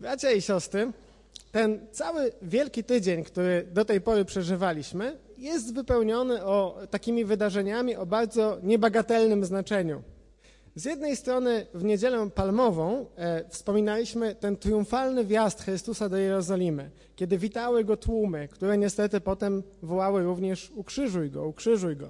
Bracia 0.00 0.30
i 0.30 0.42
siostry, 0.42 0.92
ten 1.52 1.86
cały 1.92 2.32
wielki 2.42 2.84
tydzień, 2.84 3.24
który 3.24 3.66
do 3.72 3.84
tej 3.84 4.00
pory 4.00 4.24
przeżywaliśmy, 4.24 5.18
jest 5.38 5.74
wypełniony 5.74 6.44
o, 6.44 6.78
takimi 6.90 7.24
wydarzeniami 7.24 7.96
o 7.96 8.06
bardzo 8.06 8.58
niebagatelnym 8.62 9.44
znaczeniu. 9.44 10.02
Z 10.74 10.84
jednej 10.84 11.16
strony 11.16 11.66
w 11.74 11.84
niedzielę 11.84 12.30
palmową 12.30 13.06
e, 13.16 13.44
wspominaliśmy 13.48 14.34
ten 14.34 14.56
triumfalny 14.56 15.24
wjazd 15.24 15.62
Chrystusa 15.62 16.08
do 16.08 16.16
Jerozolimy, 16.16 16.90
kiedy 17.16 17.38
witały 17.38 17.84
go 17.84 17.96
tłumy, 17.96 18.48
które 18.48 18.78
niestety 18.78 19.20
potem 19.20 19.62
wołały 19.82 20.22
również 20.22 20.70
ukrzyżuj 20.74 21.30
go, 21.30 21.46
ukrzyżuj 21.46 21.96
go. 21.96 22.08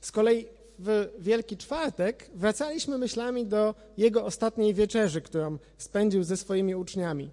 Z 0.00 0.12
kolei 0.12 0.46
w 0.78 1.10
Wielki 1.18 1.56
Czwartek 1.56 2.30
wracaliśmy 2.34 2.98
myślami 2.98 3.46
do 3.46 3.74
jego 3.96 4.24
ostatniej 4.24 4.74
wieczerzy, 4.74 5.20
którą 5.20 5.58
spędził 5.78 6.24
ze 6.24 6.36
swoimi 6.36 6.74
uczniami. 6.74 7.30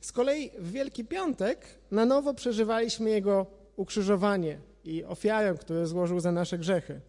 Z 0.00 0.12
kolei 0.12 0.50
w 0.58 0.72
Wielki 0.72 1.04
Piątek 1.04 1.66
na 1.90 2.06
nowo 2.06 2.34
przeżywaliśmy 2.34 3.10
jego 3.10 3.46
ukrzyżowanie 3.76 4.58
i 4.84 5.04
ofiarę, 5.04 5.54
którą 5.60 5.86
złożył 5.86 6.20
za 6.20 6.32
nasze 6.32 6.58
grzechy. 6.58 7.00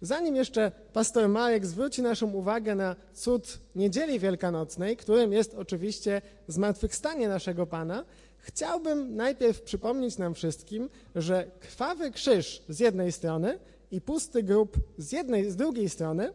Zanim 0.00 0.36
jeszcze 0.36 0.72
pastor 0.92 1.28
Marek 1.28 1.66
zwróci 1.66 2.02
naszą 2.02 2.32
uwagę 2.32 2.74
na 2.74 2.96
cud 3.14 3.58
Niedzieli 3.74 4.18
Wielkanocnej, 4.18 4.96
którym 4.96 5.32
jest 5.32 5.54
oczywiście 5.54 6.22
zmartwychwstanie 6.48 7.28
naszego 7.28 7.66
Pana, 7.66 8.04
chciałbym 8.38 9.16
najpierw 9.16 9.62
przypomnieć 9.62 10.18
nam 10.18 10.34
wszystkim, 10.34 10.90
że 11.14 11.50
krwawy 11.60 12.10
krzyż 12.10 12.62
z 12.68 12.80
jednej 12.80 13.12
strony 13.12 13.58
i 13.90 14.00
pusty 14.00 14.42
grób 14.42 14.76
z 14.98 15.12
jednej, 15.12 15.50
z 15.50 15.56
drugiej 15.56 15.88
strony 15.88 16.32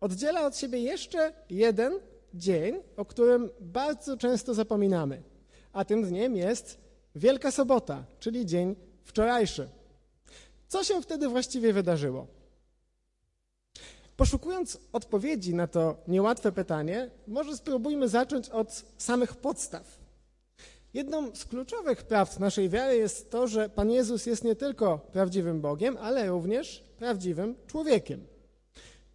oddziela 0.00 0.46
od 0.46 0.56
siebie 0.56 0.78
jeszcze 0.78 1.32
jeden 1.50 1.92
dzień, 2.34 2.80
o 2.96 3.04
którym 3.04 3.50
bardzo 3.60 4.16
często 4.16 4.54
zapominamy. 4.54 5.22
A 5.72 5.84
tym 5.84 6.04
dniem 6.04 6.36
jest 6.36 6.78
Wielka 7.14 7.50
Sobota, 7.50 8.04
czyli 8.18 8.46
dzień 8.46 8.76
wczorajszy. 9.04 9.68
Co 10.68 10.84
się 10.84 11.02
wtedy 11.02 11.28
właściwie 11.28 11.72
wydarzyło? 11.72 12.26
Poszukując 14.16 14.78
odpowiedzi 14.92 15.54
na 15.54 15.66
to 15.66 15.96
niełatwe 16.08 16.52
pytanie, 16.52 17.10
może 17.26 17.56
spróbujmy 17.56 18.08
zacząć 18.08 18.48
od 18.48 18.84
samych 18.98 19.36
podstaw. 19.36 19.97
Jedną 20.94 21.34
z 21.34 21.44
kluczowych 21.44 22.02
prawd 22.02 22.40
naszej 22.40 22.68
wiary 22.68 22.96
jest 22.96 23.30
to, 23.30 23.46
że 23.46 23.68
Pan 23.68 23.90
Jezus 23.90 24.26
jest 24.26 24.44
nie 24.44 24.56
tylko 24.56 24.98
prawdziwym 24.98 25.60
Bogiem, 25.60 25.96
ale 26.00 26.28
również 26.28 26.84
prawdziwym 26.98 27.54
człowiekiem. 27.66 28.26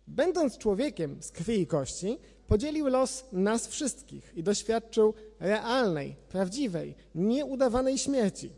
Będąc 0.08 0.58
człowiekiem 0.58 1.24
z 1.24 1.32
krwi 1.32 1.60
i 1.60 1.68
kości, 1.68 2.18
podzielił 2.48 2.88
los 2.88 3.26
nas 3.32 3.68
wszystkich 3.68 4.32
i 4.36 4.44
doświadczył 4.44 5.14
realnej, 5.40 6.16
prawdziwej, 6.30 6.96
nieudawanej 7.16 7.98
śmierci. 7.98 8.52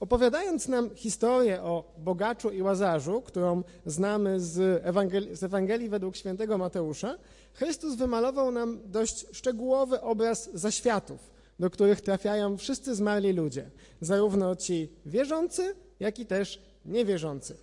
Opowiadając 0.00 0.68
nam 0.68 0.94
historię 0.94 1.62
o 1.62 1.94
bogaczu 1.98 2.50
i 2.50 2.62
łazarzu, 2.62 3.22
którą 3.22 3.62
znamy 3.86 4.40
z 4.40 4.82
Ewangelii, 4.84 5.36
z 5.36 5.42
Ewangelii 5.42 5.88
według 5.88 6.16
świętego 6.16 6.58
Mateusza, 6.58 7.18
Chrystus 7.52 7.94
wymalował 7.94 8.52
nam 8.52 8.80
dość 8.84 9.26
szczegółowy 9.32 10.00
obraz 10.00 10.50
zaświatów, 10.54 11.31
do 11.62 11.70
których 11.70 12.00
trafiają 12.00 12.56
wszyscy 12.56 12.94
zmarli 12.94 13.32
ludzie, 13.32 13.70
zarówno 14.00 14.56
ci 14.56 14.88
wierzący, 15.06 15.74
jak 16.00 16.18
i 16.18 16.26
też 16.26 16.62
niewierzący. 16.84 17.56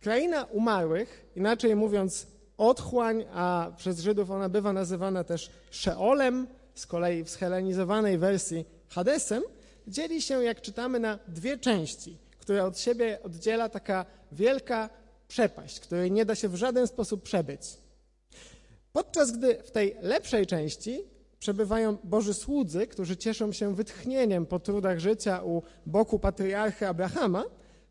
Kraina 0.00 0.44
umarłych, 0.44 1.30
inaczej 1.36 1.76
mówiąc 1.76 2.26
otchłań, 2.56 3.24
a 3.32 3.72
przez 3.76 4.00
Żydów 4.00 4.30
ona 4.30 4.48
bywa 4.48 4.72
nazywana 4.72 5.24
też 5.24 5.50
Szeolem, 5.70 6.46
z 6.74 6.86
kolei 6.86 7.24
w 7.24 7.30
schelenizowanej 7.30 8.18
wersji 8.18 8.64
Hadesem, 8.88 9.42
dzieli 9.88 10.22
się, 10.22 10.44
jak 10.44 10.60
czytamy, 10.60 11.00
na 11.00 11.18
dwie 11.28 11.58
części, 11.58 12.16
które 12.38 12.64
od 12.64 12.78
siebie 12.78 13.18
oddziela 13.22 13.68
taka 13.68 14.06
wielka 14.32 14.90
przepaść, 15.28 15.80
której 15.80 16.12
nie 16.12 16.24
da 16.24 16.34
się 16.34 16.48
w 16.48 16.56
żaden 16.56 16.86
sposób 16.86 17.22
przebyć. 17.22 17.62
Podczas 18.92 19.32
gdy 19.32 19.62
w 19.62 19.70
tej 19.70 19.96
lepszej 20.02 20.46
części 20.46 21.09
przebywają 21.40 21.96
Boży 22.04 22.34
słudzy, 22.34 22.86
którzy 22.86 23.16
cieszą 23.16 23.52
się 23.52 23.74
wytchnieniem 23.74 24.46
po 24.46 24.58
trudach 24.58 24.98
życia 24.98 25.42
u 25.42 25.62
boku 25.86 26.18
patriarchy 26.18 26.88
Abrahama, 26.88 27.44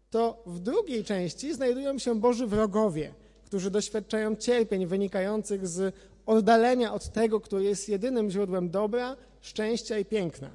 to 0.10 0.44
w 0.46 0.60
drugiej 0.60 1.04
części 1.04 1.54
znajdują 1.54 2.00
się 2.00 2.20
Boży 2.20 2.48
wrogowie, 2.48 3.14
którzy 3.46 3.72
doświadczają 3.72 4.36
cierpień 4.36 4.86
wynikających 4.86 5.68
z 5.68 5.96
oddalenia 6.26 6.94
od 6.94 7.10
tego, 7.10 7.40
który 7.40 7.64
jest 7.64 7.90
jedynym 7.90 8.30
źródłem 8.30 8.70
dobra, 8.70 9.16
szczęścia 9.42 10.00
i 10.00 10.06
piękna. 10.06 10.50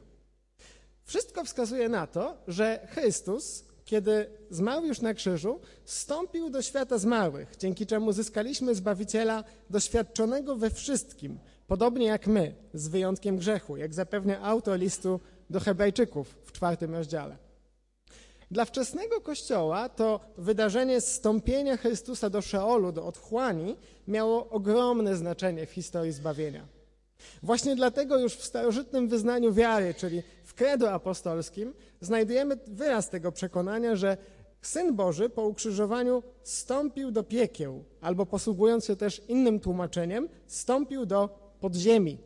Wszystko 1.04 1.44
wskazuje 1.44 1.88
na 1.88 2.06
to, 2.06 2.36
że 2.48 2.88
Chrystus, 2.90 3.64
kiedy 3.84 4.26
zmarł 4.50 4.86
już 4.86 5.00
na 5.00 5.14
krzyżu, 5.14 5.60
wstąpił 5.84 6.50
do 6.50 6.62
świata 6.62 6.98
zmarłych, 6.98 7.56
dzięki 7.58 7.86
czemu 7.86 8.12
zyskaliśmy 8.12 8.74
Zbawiciela 8.74 9.44
doświadczonego 9.70 10.56
we 10.56 10.70
wszystkim, 10.70 11.38
podobnie 11.66 12.06
jak 12.06 12.26
my, 12.26 12.54
z 12.74 12.88
wyjątkiem 12.88 13.36
grzechu, 13.36 13.76
jak 13.76 13.94
zapewnia 13.94 14.40
autor 14.40 14.78
listu 14.78 15.20
do 15.50 15.60
Hebrajczyków 15.60 16.36
w 16.44 16.52
czwartym 16.52 16.94
rozdziale. 16.94 17.36
Dla 18.50 18.64
wczesnego 18.64 19.20
Kościoła 19.20 19.88
to 19.88 20.20
wydarzenie 20.38 21.00
zstąpienia 21.00 21.76
Chrystusa 21.76 22.30
do 22.30 22.42
Szeolu, 22.42 22.92
do 22.92 23.06
otchłani, 23.06 23.76
miało 24.08 24.48
ogromne 24.48 25.16
znaczenie 25.16 25.66
w 25.66 25.70
historii 25.70 26.12
zbawienia. 26.12 26.66
Właśnie 27.42 27.76
dlatego 27.76 28.18
już 28.18 28.34
w 28.34 28.44
starożytnym 28.44 29.08
wyznaniu 29.08 29.52
wiary, 29.52 29.94
czyli 29.94 30.22
w 30.44 30.54
credo 30.54 30.92
apostolskim, 30.92 31.74
znajdujemy 32.00 32.56
wyraz 32.66 33.10
tego 33.10 33.32
przekonania, 33.32 33.96
że 33.96 34.16
Syn 34.62 34.96
Boży 34.96 35.30
po 35.30 35.42
ukrzyżowaniu 35.42 36.22
stąpił 36.42 37.10
do 37.10 37.22
piekieł, 37.22 37.84
albo 38.00 38.26
posługując 38.26 38.84
się 38.84 38.96
też 38.96 39.22
innym 39.28 39.60
tłumaczeniem, 39.60 40.28
stąpił 40.46 41.06
do 41.06 41.43
podziemi. 41.64 42.18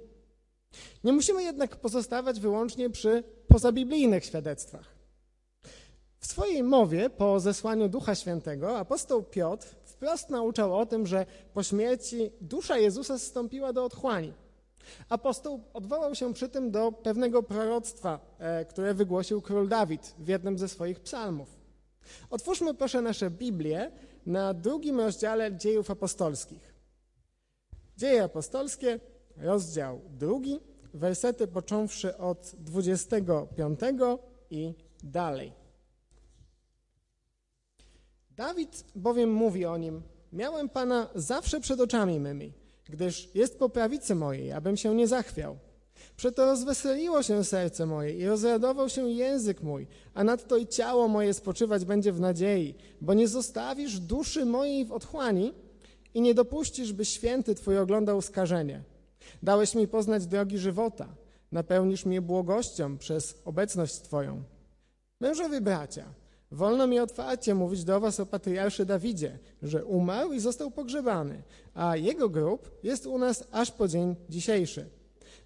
Nie 1.05 1.13
musimy 1.13 1.43
jednak 1.43 1.77
pozostawać 1.77 2.41
wyłącznie 2.41 2.91
przy 2.91 3.23
pozabiblijnych 3.49 4.25
świadectwach. 4.25 4.95
W 6.19 6.27
swojej 6.27 6.63
mowie 6.63 7.11
po 7.11 7.41
zesłaniu 7.41 7.89
Ducha 7.89 8.15
Świętego 8.15 8.79
apostoł 8.79 9.23
Piotr 9.23 9.67
wprost 9.85 10.31
nauczał 10.31 10.79
o 10.79 10.87
tym, 10.87 11.07
że 11.07 11.27
po 11.55 11.63
śmierci 11.63 12.31
dusza 12.41 12.79
Jezusa 12.79 13.19
zstąpiła 13.19 13.73
do 13.73 13.85
otchłani. 13.85 14.33
Apostoł 15.09 15.61
odwołał 15.75 16.15
się 16.15 16.35
przy 16.35 16.49
tym 16.49 16.71
do 16.71 16.93
pewnego 16.93 17.43
proroctwa, 17.43 18.21
e, 18.39 18.65
które 18.65 18.95
wygłosił 18.95 19.43
król 19.43 19.69
Dawid 19.69 20.15
w 20.19 20.29
jednym 20.29 20.59
ze 20.59 20.69
swoich 20.69 21.01
psalmów. 21.01 21.49
Otwórzmy 22.31 22.75
proszę 22.75 23.03
nasze 23.03 23.31
Biblię 23.31 23.91
na 24.27 24.55
drugim 24.55 25.01
rozdziale 25.01 25.57
dziejów 25.57 25.91
apostolskich. 25.91 26.75
Dzieje 27.97 28.25
apostolskie, 28.25 29.01
rozdział 29.41 30.01
drugi, 30.11 30.61
wersety 30.95 31.47
począwszy 31.47 32.17
od 32.17 32.53
25 32.59 33.81
i 34.51 34.75
dalej. 35.03 35.53
Dawid 38.31 38.85
bowiem 38.95 39.33
mówi 39.33 39.67
o 39.67 39.77
nim, 39.77 40.03
miałem 40.33 40.69
Pana 40.69 41.09
zawsze 41.15 41.61
przed 41.61 41.81
oczami 41.81 42.21
mymi, 42.21 42.53
gdyż 42.85 43.35
jest 43.35 43.59
po 43.59 43.69
prawicy 43.69 44.15
mojej, 44.15 44.53
abym 44.53 44.77
się 44.77 44.95
nie 44.95 45.09
zachwiał. 45.09 45.59
Przeto 46.17 46.47
rozweseliło 46.47 47.23
się 47.23 47.45
serce 47.45 47.87
moje 47.87 48.13
i 48.19 48.27
rozradował 48.27 48.89
się 48.89 49.11
język 49.11 49.63
mój, 49.63 49.87
a 50.15 50.25
nadto 50.25 50.57
i 50.57 50.67
ciało 50.67 51.09
moje 51.09 51.35
spoczywać 51.35 51.85
będzie 51.85 52.13
w 52.13 52.21
nadziei, 52.21 52.75
bo 53.01 53.15
nie 53.15 53.29
zostawisz 53.29 54.01
duszy 54.01 54.45
mojej 54.45 54.85
w 54.85 54.93
otchłani 54.93 55.55
i 56.15 56.21
nie 56.21 56.35
dopuścisz, 56.35 56.93
by 56.93 57.05
święty 57.05 57.55
Twój 57.55 57.79
oglądał 57.79 58.23
skażenie. 58.23 58.83
Dałeś 59.43 59.75
mi 59.75 59.89
poznać 59.89 60.27
drogi 60.27 60.59
żywota, 60.59 61.09
napełnisz 61.53 62.07
mnie 62.07 62.23
błogością 62.23 62.99
przez 62.99 63.43
obecność 63.45 63.95
Twoją. 63.95 64.43
Mężowie 65.21 65.61
bracia, 65.61 66.05
Wolno 66.53 66.87
mi 66.87 66.99
otwarcie 66.99 67.55
mówić 67.55 67.85
do 67.85 68.01
was 68.01 68.21
o 68.21 68.27
patriarszy 68.27 68.87
Dawidzie, 68.87 69.39
że 69.63 69.85
umarł 69.85 70.33
i 70.33 70.41
został 70.41 70.71
pogrzebany, 70.71 71.43
a 71.75 71.97
jego 71.97 72.29
grób 72.29 72.71
jest 72.83 73.07
u 73.07 73.19
nas 73.19 73.45
aż 73.53 73.71
po 73.71 73.89
dzień 73.89 74.17
dzisiejszy. 74.29 74.87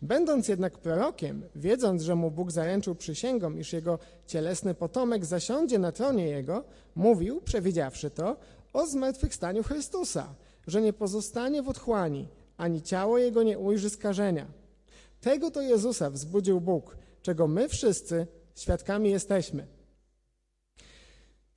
Będąc 0.03 0.49
jednak 0.49 0.79
prorokiem, 0.79 1.43
wiedząc, 1.57 2.03
że 2.03 2.15
mu 2.15 2.31
Bóg 2.31 2.51
zaręczył 2.51 2.95
przysięgą, 2.95 3.55
iż 3.55 3.73
jego 3.73 3.99
cielesny 4.27 4.75
potomek 4.75 5.25
zasiądzie 5.25 5.79
na 5.79 5.93
tronie 5.93 6.27
jego, 6.27 6.65
mówił, 6.95 7.41
przewidziawszy 7.41 8.11
to, 8.11 8.37
o 8.73 8.87
zmartwychwstaniu 8.87 9.63
Chrystusa, 9.63 10.35
że 10.67 10.83
nie 10.83 10.93
pozostanie 10.93 11.63
w 11.63 11.69
otchłani, 11.69 12.29
ani 12.63 12.83
ciało 12.83 13.19
jego 13.19 13.43
nie 13.43 13.59
ujrzy 13.59 13.91
skażenia. 13.91 14.47
Tego 15.21 15.51
to 15.51 15.61
Jezusa 15.61 16.11
wzbudził 16.11 16.61
Bóg, 16.61 16.97
czego 17.23 17.49
my 17.49 17.69
wszyscy 17.69 18.27
świadkami 18.57 19.11
jesteśmy. 19.11 19.67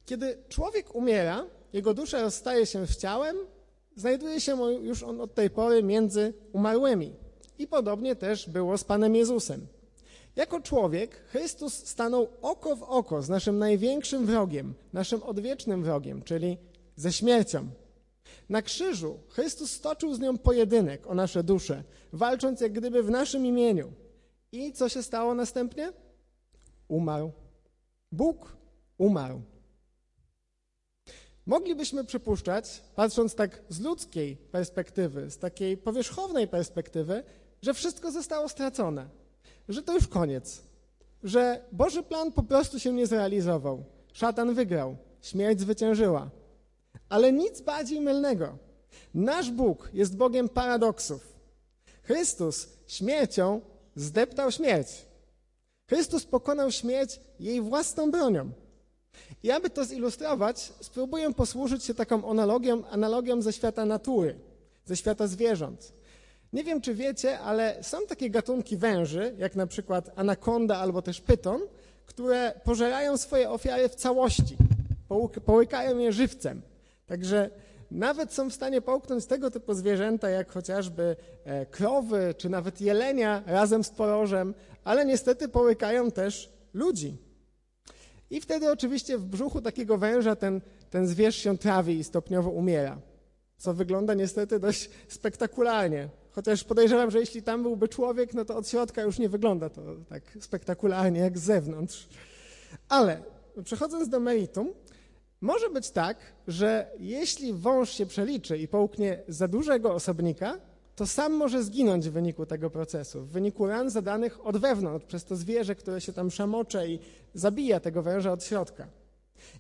Kiedy 0.06 0.38
człowiek 0.50 0.96
umiera, 0.96 1.46
jego 1.74 1.94
dusza 1.94 2.22
rozstaje 2.22 2.66
się 2.66 2.88
z 2.88 2.98
ciałem, 2.98 3.36
znajduje 3.96 4.42
się 4.42 4.58
już 4.82 5.04
on 5.04 5.22
od 5.22 5.36
tej 5.36 5.50
pory 5.50 5.84
między 5.84 6.34
umarłymi. 6.54 7.14
i 7.60 7.68
podobnie 7.68 8.16
też 8.16 8.50
było 8.50 8.78
z 8.78 8.84
Panem 8.84 9.16
Jezusem. 9.16 9.68
Jako 10.36 10.62
człowiek 10.62 11.16
Chrystus 11.16 11.74
stanął 11.74 12.28
oko 12.42 12.76
w 12.76 12.84
oko 12.84 13.22
z 13.22 13.30
naszym 13.30 13.58
największym 13.58 14.26
wrogiem, 14.26 14.74
naszym 14.94 15.24
odwiecznym 15.24 15.84
wrogiem, 15.84 16.22
czyli 16.22 16.58
ze 16.96 17.14
śmiercią. 17.14 17.70
Na 18.50 18.62
krzyżu 18.62 19.20
Chrystus 19.30 19.72
stoczył 19.72 20.14
z 20.14 20.20
nią 20.20 20.38
pojedynek 20.38 21.08
o 21.08 21.16
nasze 21.16 21.44
dusze, 21.44 21.84
walcząc 22.14 22.62
jak 22.62 22.72
gdyby 22.72 23.04
w 23.04 23.10
naszym 23.10 23.46
imieniu. 23.46 23.94
I 24.52 24.74
co 24.74 24.90
się 24.90 25.04
stało 25.04 25.36
następnie? 25.36 25.94
Umarł. 26.88 27.32
Bóg 28.12 28.58
umarł. 28.98 29.42
Moglibyśmy 31.46 32.06
przypuszczać, 32.06 32.82
patrząc 32.96 33.36
tak 33.36 33.62
z 33.70 33.80
ludzkiej 33.80 34.38
perspektywy, 34.38 35.32
z 35.32 35.38
takiej 35.38 35.78
powierzchownej 35.78 36.48
perspektywy, 36.48 37.24
że 37.62 37.74
wszystko 37.74 38.12
zostało 38.12 38.50
stracone, 38.50 39.10
że 39.70 39.84
to 39.84 39.94
już 39.94 40.08
koniec, 40.08 40.62
że 41.24 41.66
Boży 41.72 42.04
plan 42.04 42.32
po 42.32 42.44
prostu 42.44 42.80
się 42.80 42.94
nie 42.94 43.08
zrealizował. 43.08 43.84
Szatan 44.14 44.54
wygrał, 44.54 44.98
śmierć 45.22 45.60
zwyciężyła. 45.60 46.30
Ale 47.10 47.34
nic 47.34 47.62
bardziej 47.62 48.02
mylnego. 48.02 48.58
Nasz 49.14 49.52
Bóg 49.52 49.90
jest 49.94 50.18
Bogiem 50.18 50.50
paradoksów. 50.50 51.36
Chrystus 52.04 52.68
śmiercią 52.88 53.62
zdeptał 53.96 54.52
śmierć. 54.52 55.06
Chrystus 55.90 56.26
pokonał 56.26 56.72
śmierć 56.72 57.20
jej 57.40 57.62
własną 57.62 58.12
bronią. 58.12 58.52
I 59.44 59.52
aby 59.52 59.70
to 59.70 59.86
zilustrować, 59.86 60.74
spróbuję 60.82 61.34
posłużyć 61.34 61.84
się 61.84 61.94
taką 61.94 62.30
analogią, 62.30 62.88
analogią 62.88 63.42
ze 63.42 63.54
świata 63.54 63.86
natury, 63.86 64.40
ze 64.86 64.98
świata 64.98 65.28
zwierząt. 65.28 65.94
Nie 66.54 66.64
wiem, 66.64 66.82
czy 66.82 66.94
wiecie, 66.94 67.40
ale 67.40 67.84
są 67.84 67.98
takie 68.08 68.30
gatunki 68.30 68.78
węży, 68.78 69.36
jak 69.38 69.56
na 69.56 69.68
przykład 69.68 70.12
anakonda 70.16 70.78
albo 70.78 71.02
też 71.02 71.22
pyton, 71.22 71.62
które 72.06 72.54
pożerają 72.64 73.18
swoje 73.18 73.50
ofiary 73.50 73.90
w 73.90 73.96
całości, 73.96 74.58
połykają 75.46 75.98
je 75.98 76.12
żywcem. 76.12 76.62
Także 77.06 77.50
nawet 77.92 78.34
są 78.34 78.50
w 78.50 78.54
stanie 78.54 78.82
połknąć 78.82 79.26
tego 79.26 79.52
typu 79.52 79.74
zwierzęta, 79.74 80.30
jak 80.30 80.52
chociażby 80.52 81.16
e, 81.44 81.66
krowy, 81.66 82.36
czy 82.38 82.50
nawet 82.50 82.82
jelenia 82.82 83.44
razem 83.46 83.84
z 83.84 83.90
porożem, 83.90 84.54
ale 84.84 85.06
niestety 85.06 85.48
połykają 85.48 86.12
też 86.12 86.54
ludzi. 86.74 87.18
I 88.30 88.42
wtedy 88.42 88.72
oczywiście 88.72 89.18
w 89.18 89.26
brzuchu 89.26 89.62
takiego 89.62 89.98
węża 89.98 90.36
ten, 90.36 90.62
ten 90.90 91.08
zwierz 91.08 91.36
się 91.36 91.58
trawi 91.58 92.00
i 92.00 92.04
stopniowo 92.04 92.50
umiera, 92.50 92.98
co 93.58 93.74
wygląda 93.74 94.14
niestety 94.14 94.60
dość 94.60 94.90
spektakularnie. 95.08 96.10
Chociaż 96.32 96.64
podejrzewam, 96.64 97.12
że 97.12 97.20
jeśli 97.20 97.44
tam 97.44 97.64
byłby 97.64 97.88
człowiek, 97.88 98.34
no 98.34 98.46
to 98.46 98.58
od 98.58 98.70
środka 98.70 99.02
już 99.02 99.20
nie 99.20 99.30
wygląda 99.30 99.70
to 99.70 99.82
tak 100.10 100.24
spektakularnie 100.40 101.20
jak 101.20 101.38
z 101.38 101.44
zewnątrz. 101.44 102.08
Ale 102.90 103.24
przechodząc 103.64 104.10
do 104.10 104.20
meritum, 104.20 104.74
może 105.42 105.70
być 105.70 105.92
tak, 105.92 106.18
że 106.48 106.92
jeśli 107.00 107.54
wąż 107.54 107.90
się 107.90 108.06
przeliczy 108.06 108.58
i 108.58 108.68
połknie 108.68 109.24
za 109.28 109.48
dużego 109.48 109.94
osobnika, 109.94 110.60
to 110.96 111.08
sam 111.08 111.34
może 111.34 111.64
zginąć 111.64 112.10
w 112.10 112.14
wyniku 112.14 112.46
tego 112.46 112.70
procesu, 112.70 113.22
w 113.22 113.30
wyniku 113.30 113.68
ran 113.68 113.90
zadanych 113.90 114.46
od 114.46 114.58
wewnątrz 114.58 115.06
przez 115.06 115.26
to 115.26 115.36
zwierzę, 115.36 115.76
które 115.76 116.02
się 116.02 116.14
tam 116.14 116.32
szamocze 116.32 116.88
i 116.88 117.00
zabija 117.34 117.80
tego 117.80 118.04
węża 118.04 118.32
od 118.32 118.44
środka. 118.44 118.88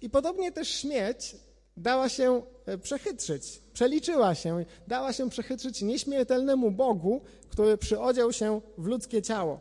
I 0.01 0.09
podobnie 0.09 0.51
też 0.51 0.69
śmierć 0.69 1.35
dała 1.77 2.09
się 2.09 2.41
e, 2.65 2.77
przechytrzyć, 2.77 3.61
przeliczyła 3.73 4.35
się, 4.35 4.65
dała 4.87 5.13
się 5.13 5.29
przechytrzyć 5.29 5.81
nieśmiertelnemu 5.81 6.71
Bogu, 6.71 7.21
który 7.49 7.77
przyodział 7.77 8.31
się 8.33 8.61
w 8.77 8.85
ludzkie 8.85 9.21
ciało. 9.21 9.59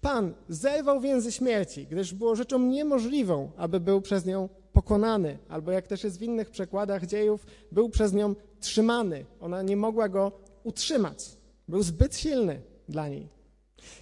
Pan 0.00 0.34
zerwał 0.48 1.00
więzy 1.00 1.32
śmierci, 1.32 1.86
gdyż 1.86 2.14
było 2.14 2.36
rzeczą 2.36 2.58
niemożliwą, 2.58 3.50
aby 3.56 3.80
był 3.80 4.00
przez 4.00 4.26
nią 4.26 4.48
pokonany, 4.78 5.38
albo 5.48 5.72
jak 5.72 5.86
też 5.86 6.04
jest 6.04 6.18
w 6.18 6.22
innych 6.22 6.50
przekładach 6.50 7.06
dziejów, 7.06 7.46
był 7.72 7.88
przez 7.88 8.12
nią 8.12 8.34
trzymany. 8.60 9.24
Ona 9.40 9.62
nie 9.62 9.76
mogła 9.76 10.08
go 10.08 10.32
utrzymać. 10.64 11.36
Był 11.68 11.82
zbyt 11.82 12.16
silny 12.16 12.62
dla 12.88 13.08
niej. 13.08 13.28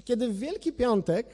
Kiedy 0.05 0.28
w 0.28 0.38
Wielki 0.38 0.73
Piątek 0.73 1.26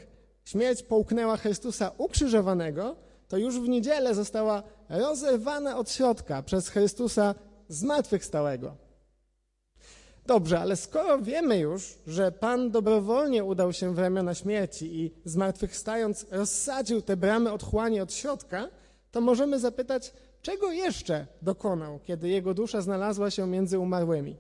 śmierć 0.44 0.83
połknęła 0.83 1.37
Chrystusa 1.37 1.93
ukrzyżowanego, 1.99 2.97
to 3.29 3.37
już 3.39 3.61
w 3.61 3.69
niedzielę 3.69 4.15
została 4.15 4.62
rozerwana 4.89 5.79
od 5.79 5.91
środka 5.91 6.43
przez 6.43 6.69
Chrystusa 6.69 7.35
zmartwychwstałego. 7.69 8.77
Dobrze, 10.27 10.61
ale 10.61 10.77
skoro 10.77 11.19
wiemy 11.19 11.59
już, 11.59 11.99
że 12.06 12.33
Pan 12.33 12.71
dobrowolnie 12.71 13.44
udał 13.44 13.73
się 13.73 13.94
w 13.94 13.99
ramiona 13.99 14.35
śmierci 14.35 15.00
i 15.00 15.15
zmartwychwstając 15.25 16.27
rozsadził 16.31 17.03
te 17.03 17.17
bramy 17.17 17.53
otchłani 17.53 18.00
od 18.00 18.12
środka, 18.12 18.69
to 19.12 19.20
możemy 19.20 19.59
zapytać, 19.59 20.12
czego 20.43 20.73
jeszcze 20.73 21.26
dokonał, 21.43 22.00
kiedy 22.05 22.29
jego 22.29 22.55
dusza 22.55 22.81
znalazła 22.81 23.31
się 23.31 23.47
między 23.47 23.79
umarłymi. 23.79 24.37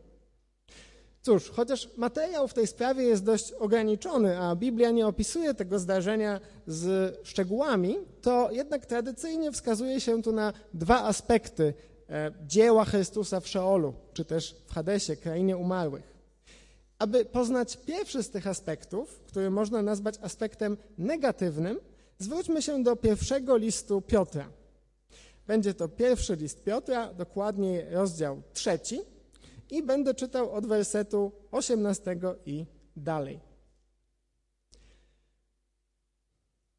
Cóż, 1.22 1.50
chociaż 1.50 1.88
materiał 1.96 2.48
w 2.48 2.54
tej 2.54 2.66
sprawie 2.66 3.02
jest 3.02 3.24
dość 3.24 3.52
ograniczony, 3.52 4.38
a 4.38 4.56
Biblia 4.56 4.90
nie 4.90 5.06
opisuje 5.06 5.54
tego 5.54 5.78
zdarzenia 5.78 6.40
z 6.66 7.16
szczegółami, 7.26 7.96
to 8.22 8.50
jednak 8.50 8.86
tradycyjnie 8.86 9.52
wskazuje 9.52 10.00
się 10.00 10.22
tu 10.22 10.32
na 10.32 10.52
dwa 10.74 11.04
aspekty 11.04 11.74
e, 12.08 12.32
dzieła 12.46 12.84
Chrystusa 12.84 13.40
w 13.40 13.48
Szeolu, 13.48 13.94
czy 14.12 14.24
też 14.24 14.56
w 14.66 14.74
Hadesie, 14.74 15.16
krainie 15.16 15.56
umarłych. 15.56 16.12
Aby 16.98 17.24
poznać 17.24 17.76
pierwszy 17.76 18.22
z 18.22 18.30
tych 18.30 18.46
aspektów, 18.46 19.20
który 19.26 19.50
można 19.50 19.82
nazwać 19.82 20.14
aspektem 20.22 20.76
negatywnym, 20.98 21.80
zwróćmy 22.18 22.62
się 22.62 22.82
do 22.82 22.96
pierwszego 22.96 23.56
listu 23.56 24.00
Piotra. 24.00 24.61
Będzie 25.52 25.74
to 25.74 25.88
pierwszy 25.88 26.36
list 26.36 26.64
Piotra, 26.64 27.14
dokładnie 27.14 27.86
rozdział 27.90 28.42
trzeci 28.52 29.00
i 29.70 29.82
będę 29.82 30.14
czytał 30.14 30.52
od 30.52 30.66
wersetu 30.66 31.32
18 31.50 32.16
i 32.46 32.66
dalej. 32.96 33.40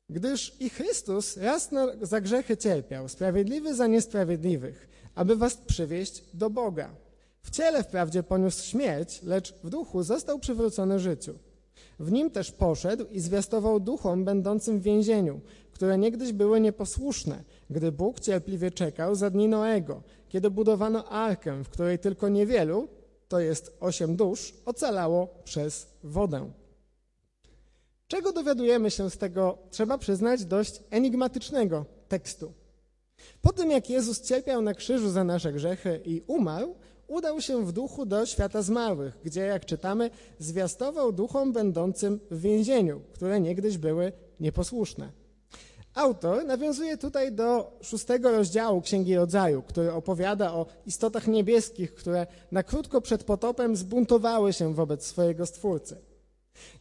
Gdyż 0.09 0.55
i 0.59 0.69
Chrystus 0.69 1.37
raz 1.37 1.69
za 2.01 2.21
grzechy 2.21 2.57
cierpiał, 2.57 3.09
sprawiedliwy 3.09 3.75
za 3.75 3.87
niesprawiedliwych, 3.87 4.89
aby 5.15 5.35
was 5.35 5.57
przywieść 5.57 6.23
do 6.33 6.49
Boga. 6.49 6.95
W 7.41 7.49
ciele 7.49 7.83
wprawdzie 7.83 8.23
poniósł 8.23 8.65
śmierć, 8.65 9.21
lecz 9.23 9.53
w 9.63 9.69
duchu 9.69 10.03
został 10.03 10.39
przywrócony 10.39 10.99
życiu. 10.99 11.33
W 11.99 12.11
nim 12.11 12.31
też 12.31 12.51
poszedł 12.51 13.05
i 13.11 13.19
zwiastował 13.19 13.79
duchom 13.79 14.25
będącym 14.25 14.79
w 14.79 14.83
więzieniu, 14.83 15.41
które 15.71 15.97
niegdyś 15.97 16.31
były 16.31 16.59
nieposłuszne, 16.59 17.43
gdy 17.69 17.91
Bóg 17.91 18.19
cierpliwie 18.19 18.71
czekał 18.71 19.15
za 19.15 19.29
dni 19.29 19.47
Noego, 19.47 20.03
kiedy 20.29 20.51
budowano 20.51 21.07
arkę, 21.09 21.63
w 21.63 21.69
której 21.69 21.99
tylko 21.99 22.29
niewielu, 22.29 22.87
to 23.27 23.39
jest 23.39 23.77
osiem 23.79 24.15
dusz, 24.15 24.53
ocalało 24.65 25.27
przez 25.43 25.87
wodę. 26.03 26.51
Czego 28.07 28.33
dowiadujemy 28.33 28.91
się 28.91 29.09
z 29.09 29.17
tego, 29.17 29.57
trzeba 29.71 29.97
przyznać, 29.97 30.45
dość 30.45 30.83
enigmatycznego 30.89 31.85
tekstu? 32.07 32.53
Po 33.41 33.53
tym, 33.53 33.71
jak 33.71 33.89
Jezus 33.89 34.21
cierpiał 34.21 34.61
na 34.61 34.73
krzyżu 34.73 35.09
za 35.09 35.23
nasze 35.23 35.53
grzechy 35.53 36.01
i 36.05 36.21
umarł, 36.27 36.75
udał 37.07 37.41
się 37.41 37.65
w 37.65 37.71
duchu 37.71 38.05
do 38.05 38.25
świata 38.25 38.61
zmarłych, 38.61 39.17
gdzie, 39.23 39.41
jak 39.41 39.65
czytamy, 39.65 40.09
zwiastował 40.39 41.11
duchom 41.11 41.53
będącym 41.53 42.19
w 42.31 42.41
więzieniu, 42.41 43.01
które 43.13 43.39
niegdyś 43.39 43.77
były 43.77 44.11
nieposłuszne. 44.39 45.22
Autor 45.95 46.45
nawiązuje 46.45 46.97
tutaj 46.97 47.31
do 47.31 47.77
szóstego 47.81 48.31
rozdziału 48.31 48.81
Księgi 48.81 49.15
Rodzaju, 49.15 49.61
który 49.61 49.91
opowiada 49.91 50.53
o 50.53 50.65
istotach 50.85 51.27
niebieskich, 51.27 51.93
które 51.93 52.27
na 52.51 52.63
krótko 52.63 53.01
przed 53.01 53.23
potopem 53.23 53.75
zbuntowały 53.75 54.53
się 54.53 54.73
wobec 54.73 55.05
swojego 55.05 55.45
Stwórcy. 55.45 55.97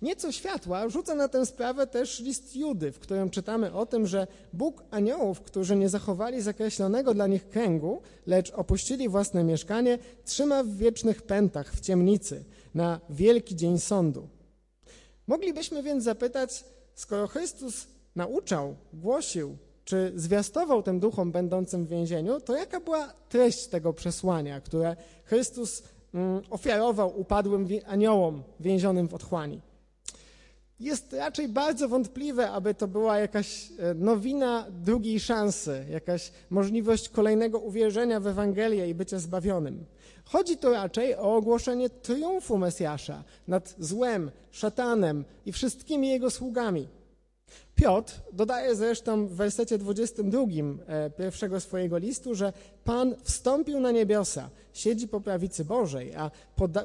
Nieco 0.03 0.33
światła 0.33 0.89
rzuca 0.89 1.15
na 1.15 1.29
tę 1.29 1.47
sprawę 1.47 1.87
też 1.87 2.21
list 2.21 2.57
Judy, 2.57 2.93
w 2.93 2.99
którym 2.99 3.31
czytamy 3.31 3.73
o 3.73 3.87
tym, 3.87 4.07
że 4.07 4.27
Bóg 4.53 4.83
aniołów, 4.91 5.41
którzy 5.41 5.77
nie 5.77 5.89
zachowali 5.89 6.43
zakreślonego 6.43 7.15
dla 7.15 7.27
nich 7.27 7.49
kręgu, 7.49 8.03
lecz 8.27 8.51
opuścili 8.51 9.09
własne 9.09 9.45
mieszkanie, 9.45 9.99
trzyma 10.25 10.65
w 10.65 10.69
wiecznych 10.69 11.23
pętach 11.23 11.73
w 11.75 11.81
ciemnicy 11.81 12.45
na 12.75 13.01
wielki 13.11 13.57
dzień 13.57 13.79
sądu. 13.79 14.29
Moglibyśmy 15.27 15.83
więc 15.83 16.05
zapytać, 16.05 16.65
skoro 16.95 17.29
Chrystus 17.29 17.87
nauczał, 18.17 18.77
głosił, 18.93 19.57
czy 19.85 20.13
zwiastował 20.17 20.83
tym 20.83 21.01
duchom 21.01 21.33
będącym 21.33 21.87
w 21.87 21.89
więzieniu, 21.89 22.41
to 22.41 22.57
jaka 22.57 22.81
była 22.81 23.13
treść 23.29 23.67
tego 23.67 23.93
przesłania, 23.93 24.61
które 24.61 24.97
Chrystus 25.25 25.83
mm, 26.15 26.43
ofiarował 26.51 27.21
upadłym 27.21 27.69
aniołom 27.87 28.43
więzionym 28.61 29.09
w 29.09 29.15
otchłani? 29.15 29.61
jest 30.83 31.13
raczej 31.13 31.49
bardzo 31.49 31.89
wątpliwe, 31.89 32.51
aby 32.51 32.75
to 32.75 32.89
była 32.89 33.19
jakaś 33.19 33.69
e, 33.79 33.95
nowina 33.95 34.67
drugiej 34.71 35.21
szansy, 35.21 35.87
jakaś 35.91 36.33
możliwość 36.51 37.09
kolejnego 37.09 37.59
uwierzenia 37.59 38.21
w 38.21 38.27
Ewangelię 38.27 38.89
i 38.89 38.95
bycia 38.95 39.19
zbawionym. 39.19 39.85
Chodzi 40.25 40.57
tu 40.57 40.71
raczej 40.71 41.15
o 41.15 41.37
ogłoszenie 41.37 41.91
triumfu 41.91 42.59
Mesjasza 42.59 43.25
nad 43.49 43.75
złem, 43.79 44.31
szatanem 44.51 45.25
i 45.47 45.53
wszystkimi 45.53 46.09
jego 46.09 46.31
sługami. 46.31 46.89
Piotr 47.75 48.21
dodaje 48.33 48.77
zresztą 48.77 49.27
w 49.27 49.33
wersecie 49.33 49.79
22 49.79 50.41
e, 50.87 51.11
pierwszego 51.11 51.61
swojego 51.61 51.99
listu, 51.99 52.35
że 52.35 52.53
Pan 52.85 53.15
wstąpił 53.23 53.81
na 53.81 53.91
niebiosa, 53.91 54.51
siedzi 54.73 55.09
po 55.09 55.21
prawicy 55.21 55.65
Bożej, 55.65 56.15
a 56.15 56.31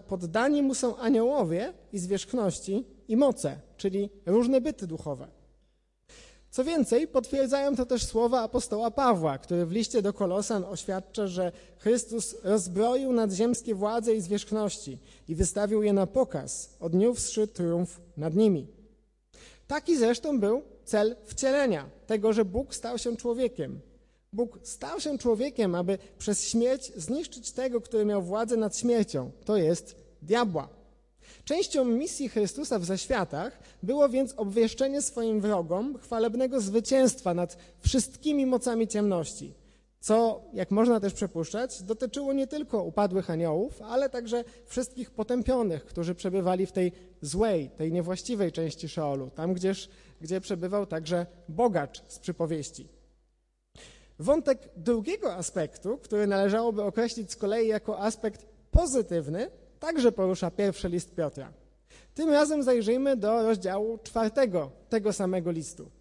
poddani 0.08 0.62
mu 0.62 0.74
są 0.74 0.98
aniołowie 0.98 1.74
i 1.94 2.00
zwierzchności 2.00 2.86
i 3.08 3.18
moce, 3.18 3.60
czyli 3.78 4.10
różne 4.26 4.62
byty 4.62 4.88
duchowe. 4.88 5.28
Co 6.50 6.64
więcej, 6.64 7.08
potwierdzają 7.08 7.76
to 7.76 7.86
też 7.86 8.06
słowa 8.06 8.42
apostoła 8.42 8.92
Pawła, 8.92 9.38
który 9.38 9.66
w 9.66 9.72
liście 9.72 10.02
do 10.02 10.14
Kolosan 10.14 10.64
oświadcza, 10.64 11.28
że 11.28 11.52
Chrystus 11.78 12.36
rozbroił 12.44 13.14
nadziemskie 13.14 13.76
władze 13.76 14.16
i 14.16 14.22
zwierzchności 14.22 15.00
i 15.28 15.36
wystawił 15.36 15.84
je 15.84 15.94
na 15.94 16.08
pokaz, 16.08 16.78
odniósłszy 16.80 17.48
triumf 17.48 18.02
nad 18.18 18.36
nimi. 18.36 18.77
Taki 19.68 19.98
zresztą 19.98 20.40
był 20.40 20.62
cel 20.86 21.16
wcielenia, 21.26 21.90
tego, 22.08 22.34
że 22.34 22.46
Bóg 22.46 22.76
stał 22.76 22.98
się 22.98 23.18
człowiekiem. 23.18 23.80
Bóg 24.34 24.60
stał 24.64 25.00
się 25.00 25.18
człowiekiem, 25.18 25.76
aby 25.76 25.98
przez 26.18 26.50
śmierć 26.50 26.92
zniszczyć 26.96 27.52
tego, 27.52 27.82
który 27.82 28.06
miał 28.06 28.22
władzę 28.22 28.58
nad 28.58 28.78
śmiercią, 28.78 29.32
to 29.46 29.58
jest 29.58 29.96
diabła. 30.22 30.70
Częścią 31.46 31.86
misji 31.86 32.30
Chrystusa 32.30 32.80
w 32.80 32.86
zaświatach 32.86 33.60
było 33.84 34.10
więc 34.10 34.34
obwieszczenie 34.38 35.02
swoim 35.02 35.42
wrogom 35.42 35.98
chwalebnego 35.98 36.62
zwycięstwa 36.62 37.34
nad 37.34 37.58
wszystkimi 37.82 38.46
mocami 38.46 38.88
ciemności, 38.88 39.54
co, 40.00 40.42
jak 40.54 40.72
można 40.72 41.00
też 41.00 41.13
przypuszczać, 41.13 41.84
dotyczyło 41.84 42.34
nie 42.34 42.48
tylko 42.48 42.84
upadłych 42.84 43.30
aniołów, 43.30 43.82
ale 43.82 44.10
także 44.10 44.44
wszystkich 44.66 45.12
potępionych, 45.12 45.86
którzy 45.86 46.16
przebywali 46.16 46.66
w 46.66 46.72
tej 46.72 46.92
złej, 47.22 47.70
tej 47.70 47.92
niewłaściwej 47.92 48.51
części 48.51 48.89
Szeolu, 48.89 49.30
tam 49.36 49.54
gdzież, 49.54 49.89
gdzie 50.22 50.42
przebywał 50.42 50.86
także 50.86 51.25
bogacz 51.50 52.04
z 52.08 52.20
przypowieści. 52.20 52.88
Wątek 54.20 54.70
drugiego 54.75 55.34
aspektu, 55.34 55.98
który 55.98 56.27
należałoby 56.27 56.84
określić 56.84 57.32
z 57.32 57.36
kolei 57.36 57.68
jako 57.68 58.00
aspekt 58.00 58.46
pozytywny, 58.72 59.51
także 59.80 60.12
porusza 60.12 60.51
pierwszy 60.51 60.89
list 60.89 61.16
Piotra. 61.16 61.54
Tym 62.13 62.30
razem 62.30 62.63
zajrzyjmy 62.63 63.18
do 63.18 63.44
rozdziału 63.44 63.98
czwartego 64.04 64.72
tego 64.89 65.13
samego 65.13 65.51
listu. 65.51 65.92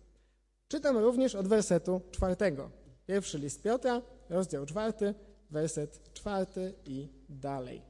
Czytam 0.69 0.99
również 0.99 1.35
od 1.35 1.49
wersetu 1.49 2.01
czwartego. 2.11 2.71
Pierwszy 3.07 3.39
list 3.39 3.63
Piotra, 3.63 4.03
rozdział 4.31 4.67
czwarty, 4.67 5.15
werset 5.51 6.13
czwarty 6.15 6.75
i 6.87 7.09
dalej. 7.29 7.83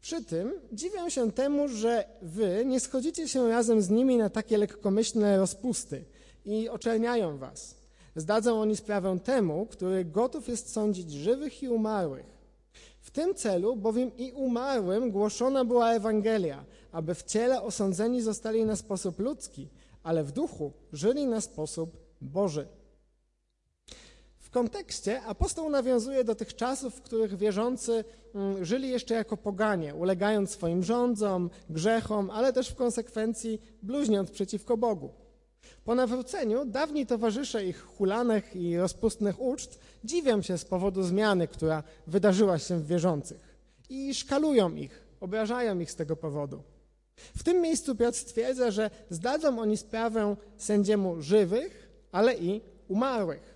Przy 0.00 0.24
tym 0.24 0.52
dziwię 0.72 1.10
się 1.10 1.32
temu, 1.32 1.68
że 1.68 2.04
wy 2.22 2.64
nie 2.66 2.80
schodzicie 2.80 3.28
się 3.28 3.48
razem 3.48 3.82
z 3.82 3.90
nimi 3.90 4.16
na 4.16 4.30
takie 4.30 4.58
lekkomyślne 4.58 5.38
rozpusty 5.38 6.04
i 6.44 6.68
oczerniają 6.68 7.38
was. 7.38 7.74
Zdadzą 8.16 8.60
oni 8.60 8.76
sprawę 8.76 9.18
temu, 9.24 9.66
który 9.66 10.04
gotów 10.04 10.48
jest 10.48 10.72
sądzić 10.72 11.10
żywych 11.10 11.62
i 11.62 11.68
umarłych. 11.68 12.26
W 13.00 13.10
tym 13.10 13.34
celu 13.34 13.76
bowiem 13.76 14.16
i 14.16 14.32
umarłym 14.32 15.10
głoszona 15.10 15.64
była 15.64 15.92
Ewangelia, 15.92 16.64
aby 16.92 17.14
w 17.14 17.22
ciele 17.22 17.62
osądzeni 17.62 18.22
zostali 18.22 18.64
na 18.64 18.76
sposób 18.76 19.18
ludzki, 19.18 19.68
ale 20.02 20.24
w 20.24 20.32
duchu 20.32 20.72
żyli 20.92 21.26
na 21.26 21.40
sposób 21.40 21.96
Boży. 22.20 22.66
Kontekście 24.52 25.22
apostoł 25.22 25.70
nawiązuje 25.70 26.24
do 26.24 26.34
tych 26.34 26.56
czasów, 26.56 26.94
w 26.94 27.02
których 27.02 27.36
wierzący 27.36 28.04
mm, 28.34 28.64
żyli 28.64 28.88
jeszcze 28.88 29.14
jako 29.14 29.36
poganie, 29.36 29.94
ulegając 29.94 30.50
swoim 30.50 30.84
rządzom, 30.84 31.50
grzechom, 31.70 32.30
ale 32.30 32.52
też 32.52 32.68
w 32.68 32.74
konsekwencji 32.74 33.60
bluźniąc 33.82 34.30
przeciwko 34.30 34.76
Bogu. 34.76 35.10
Po 35.84 35.94
nawróceniu 35.94 36.64
dawni 36.64 37.06
towarzysze 37.06 37.64
ich 37.64 37.82
hulanych 37.82 38.56
i 38.56 38.76
rozpustnych 38.76 39.40
uczt 39.40 39.78
dziwią 40.04 40.42
się 40.42 40.58
z 40.58 40.64
powodu 40.64 41.02
zmiany, 41.02 41.48
która 41.48 41.82
wydarzyła 42.06 42.58
się 42.58 42.78
w 42.78 42.86
wierzących 42.86 43.58
i 43.88 44.14
szkalują 44.14 44.74
ich, 44.74 45.02
obrażają 45.20 45.78
ich 45.78 45.90
z 45.90 45.96
tego 45.96 46.16
powodu. 46.16 46.62
W 47.36 47.42
tym 47.42 47.60
miejscu 47.60 47.96
Piotr 47.96 48.18
stwierdza, 48.18 48.70
że 48.70 48.90
zdadzą 49.10 49.58
oni 49.58 49.76
sprawę 49.76 50.36
sędziemu 50.56 51.22
żywych, 51.22 51.88
ale 52.12 52.34
i 52.34 52.60
umarłych. 52.88 53.51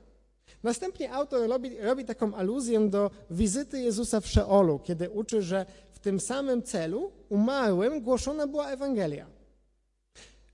Następnie 0.66 1.12
autor 1.12 1.48
robi, 1.48 1.78
robi 1.78 2.04
taką 2.04 2.34
aluzję 2.34 2.88
do 2.88 3.10
wizyty 3.30 3.80
Jezusa 3.80 4.20
w 4.20 4.26
Szeolu, 4.26 4.78
kiedy 4.78 5.10
uczy, 5.10 5.42
że 5.42 5.66
w 5.92 5.98
tym 5.98 6.20
samym 6.20 6.62
celu 6.62 7.12
umarłym 7.28 8.00
głoszona 8.00 8.46
była 8.46 8.70
Ewangelia. 8.70 9.26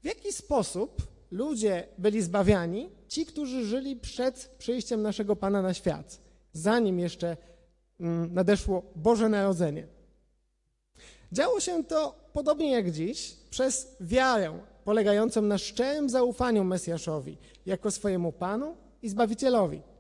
W 0.03 0.05
jaki 0.05 0.33
sposób 0.33 1.03
ludzie 1.31 1.89
byli 1.99 2.23
zbawiani, 2.23 2.91
ci, 3.09 3.27
którzy 3.27 3.65
żyli 3.65 3.97
przed 3.97 4.55
przyjściem 4.59 5.03
naszego 5.03 5.37
Pana 5.37 5.63
na 5.63 5.75
świat, 5.75 6.21
zanim 6.53 6.99
jeszcze 6.99 7.37
mm, 8.01 8.35
nadeszło 8.35 8.83
Boże 8.97 9.29
Narodzenie. 9.29 9.87
Działo 11.33 11.61
się 11.61 11.85
to 11.85 12.15
podobnie 12.33 12.71
jak 12.71 12.91
dziś, 12.91 13.37
przez 13.51 13.97
wiarę 14.01 14.59
polegającą 14.85 15.43
na 15.43 15.59
szczerym 15.59 16.11
zaufaniu 16.11 16.65
Mesjaszowi 16.65 17.39
jako 17.67 17.91
swojemu 17.91 18.33
Panu 18.33 18.77
i 19.03 19.09
Zbawicielowi. 19.09 19.92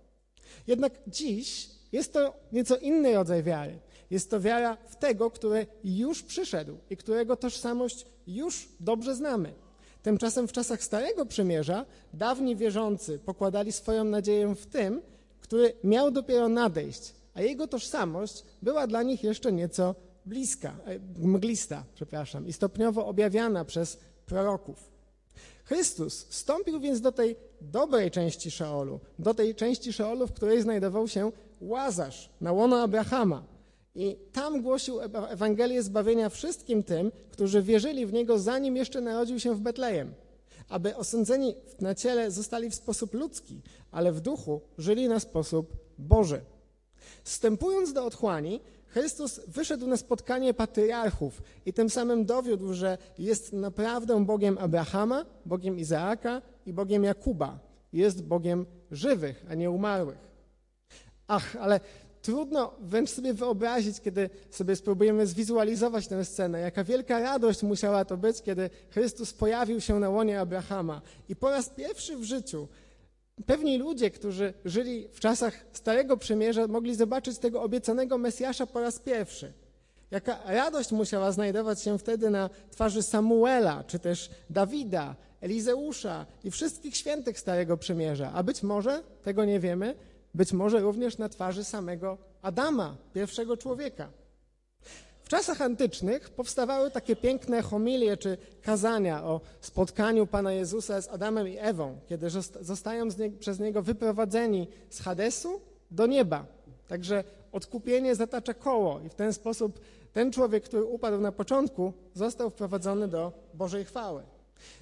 Jednak 0.67 0.93
dziś 1.07 1.71
jest 1.93 2.13
to 2.13 2.35
nieco 2.53 2.77
inny 2.77 3.15
rodzaj 3.15 3.43
wiary. 3.43 3.79
Jest 4.11 4.31
to 4.31 4.41
wiara 4.41 4.77
w 4.89 4.97
tego, 4.97 5.31
który 5.31 5.67
już 5.85 6.23
przyszedł 6.23 6.77
i 6.91 6.97
którego 6.97 7.37
tożsamość 7.37 8.07
już 8.27 8.69
dobrze 8.81 9.15
znamy. 9.15 9.53
Tymczasem 10.03 10.49
w 10.49 10.53
czasach 10.53 10.83
Starego 10.83 11.27
Przymierza 11.27 11.87
dawni 12.15 12.57
wierzący 12.57 13.19
pokładali 13.19 13.73
swoją 13.73 14.05
nadzieję 14.05 14.55
w 14.55 14.67
tym, 14.67 15.03
który 15.41 15.73
miał 15.85 16.11
dopiero 16.11 16.49
nadejść, 16.49 17.15
a 17.35 17.43
jego 17.43 17.67
tożsamość 17.67 18.45
była 18.63 18.87
dla 18.87 19.03
nich 19.03 19.23
jeszcze 19.23 19.53
nieco 19.53 19.95
bliska, 20.27 20.77
e, 20.87 20.99
mglista, 21.19 21.85
przepraszam, 21.95 22.47
i 22.47 22.53
stopniowo 22.53 23.07
objawiana 23.07 23.65
przez 23.65 23.99
proroków. 24.27 24.92
Chrystus 25.65 26.25
wstąpił 26.25 26.81
więc 26.81 27.01
do 27.01 27.13
tej 27.13 27.37
dobrej 27.61 28.11
części 28.11 28.51
Szeolu, 28.51 29.01
do 29.19 29.35
tej 29.35 29.55
części 29.55 29.93
Szeolu, 29.93 30.27
w 30.27 30.33
której 30.33 30.63
znajdował 30.63 31.09
się 31.09 31.33
Łazarz 31.61 32.31
na 32.41 32.53
łono 32.53 32.83
Abrahama, 32.83 33.53
i 33.95 34.17
tam 34.33 34.63
głosił 34.63 35.01
Ewangelię 35.29 35.83
zbawienia 35.83 36.29
wszystkim 36.29 36.83
tym, 36.83 37.13
którzy 37.31 37.63
wierzyli 37.63 38.07
w 38.07 38.13
Niego, 38.13 38.39
zanim 38.39 38.77
jeszcze 38.77 39.01
narodził 39.01 39.41
się 39.41 39.55
w 39.55 39.61
Betlejem, 39.61 40.15
aby 40.69 40.97
osądzeni 40.97 41.55
na 41.81 41.95
ciele 41.95 42.31
zostali 42.31 42.71
w 42.71 42.75
sposób 42.75 43.15
ludzki, 43.15 43.63
ale 43.91 44.13
w 44.13 44.21
duchu 44.21 44.61
żyli 44.79 45.09
na 45.09 45.21
sposób 45.21 45.77
Boży. 45.99 46.41
Wstępując 47.25 47.93
do 47.93 48.05
otchłani, 48.05 48.61
Chrystus 48.87 49.41
wyszedł 49.49 49.87
na 49.87 49.97
spotkanie 49.97 50.55
patriarchów 50.55 51.43
i 51.67 51.73
tym 51.73 51.91
samym 51.91 52.25
dowiódł, 52.25 52.75
że 52.75 52.99
jest 53.19 53.53
naprawdę 53.53 54.25
Bogiem 54.25 54.59
Abrahama, 54.59 55.25
Bogiem 55.47 55.79
Izaaka 55.79 56.43
i 56.67 56.73
Bogiem 56.73 57.05
Jakuba. 57.05 57.59
Jest 57.93 58.23
Bogiem 58.23 58.67
żywych, 58.91 59.45
a 59.51 59.55
nie 59.55 59.71
umarłych. 59.71 60.19
Ach, 61.29 61.57
ale 61.57 61.81
trudno 62.23 62.75
wręcz 62.81 63.11
sobie 63.11 63.35
wyobrazić, 63.35 64.01
kiedy 64.01 64.31
sobie 64.51 64.77
spróbujemy 64.77 65.27
zwizualizować 65.27 66.09
tę 66.09 66.25
scenę, 66.25 66.61
jaka 66.61 66.85
wielka 66.85 67.21
radość 67.21 67.63
musiała 67.63 68.05
to 68.05 68.17
być, 68.17 68.43
kiedy 68.43 68.71
Chrystus 68.91 69.33
pojawił 69.33 69.81
się 69.81 69.99
na 69.99 70.11
łonie 70.11 70.41
Abrahama 70.41 71.01
i 71.29 71.37
po 71.37 71.51
raz 71.51 71.69
pierwszy 71.69 72.17
w 72.17 72.25
życiu 72.25 72.69
pewni 73.43 73.79
ludzie, 73.79 74.11
którzy 74.11 74.55
żyli 74.65 75.09
w 75.13 75.21
czasach 75.21 75.55
Starego 75.73 76.17
Przymierza, 76.17 76.67
mogli 76.67 76.95
zobaczyć 76.95 77.39
tego 77.39 77.63
obiecanego 77.63 78.19
Mesjasza 78.19 78.67
po 78.67 78.81
raz 78.81 78.99
pierwszy. 78.99 79.53
Jaka 80.11 80.39
radość 80.47 80.93
musiała 80.93 81.33
znajdować 81.33 81.83
się 81.83 81.99
wtedy 81.99 82.31
na 82.31 82.51
twarzy 82.71 83.03
Samuela, 83.03 83.85
czy 83.87 83.99
też 83.99 84.31
Dawida, 84.51 85.15
Elizeusza 85.41 86.27
i 86.45 86.51
wszystkich 86.51 86.97
świętych 86.97 87.39
Starego 87.39 87.77
Przymierza. 87.77 88.33
A 88.35 88.43
być 88.43 88.63
może, 88.63 89.03
tego 89.23 89.45
nie 89.45 89.61
wiemy, 89.61 89.95
być 90.35 90.53
może 90.53 90.81
również 90.81 91.19
na 91.19 91.29
twarzy 91.29 91.65
samego 91.65 92.19
Adama, 92.43 92.97
pierwszego 93.15 93.57
człowieka. 93.57 94.09
Czasach 95.33 95.61
antycznych 95.61 96.31
powstawały 96.31 96.91
takie 96.91 97.17
piękne 97.17 97.63
homilie 97.63 98.17
czy 98.17 98.39
kazania 98.63 99.25
o 99.25 99.41
spotkaniu 99.61 100.27
Pana 100.27 100.53
Jezusa 100.53 101.03
z 101.03 101.09
Adamem 101.09 101.49
i 101.49 101.57
Ewą, 101.59 101.99
kiedy 102.09 102.27
zostają 102.61 103.05
nie, 103.19 103.31
przez 103.31 103.61
Niego 103.61 103.83
wyprowadzeni 103.83 104.69
z 104.91 105.01
Hadesu 105.01 105.61
do 105.91 106.07
nieba. 106.07 106.47
Także 106.89 107.25
odkupienie 107.53 108.15
zatacza 108.15 108.55
koło 108.55 109.01
i 109.01 109.09
w 109.09 109.15
ten 109.15 109.33
sposób 109.33 109.81
ten 110.13 110.33
człowiek, 110.33 110.65
który 110.65 110.85
upadł 110.85 111.19
na 111.19 111.33
początku, 111.33 111.93
został 112.15 112.51
wprowadzony 112.51 113.09
do 113.09 113.33
Bożej 113.55 113.85
chwały. 113.85 114.23